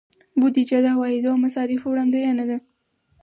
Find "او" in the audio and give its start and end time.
1.33-1.37